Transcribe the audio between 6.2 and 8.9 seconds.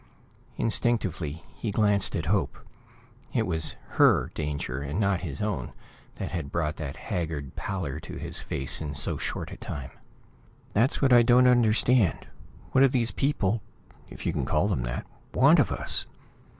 had brought that haggard pallor to his face